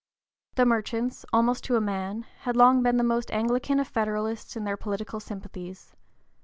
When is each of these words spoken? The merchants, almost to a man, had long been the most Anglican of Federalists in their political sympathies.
The 0.55 0.65
merchants, 0.65 1.25
almost 1.31 1.63
to 1.65 1.75
a 1.75 1.79
man, 1.79 2.25
had 2.39 2.55
long 2.57 2.81
been 2.81 2.97
the 2.97 3.03
most 3.03 3.29
Anglican 3.29 3.79
of 3.79 3.87
Federalists 3.87 4.55
in 4.55 4.63
their 4.63 4.75
political 4.75 5.19
sympathies. 5.19 5.93